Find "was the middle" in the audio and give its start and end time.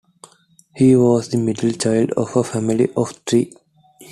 0.95-1.69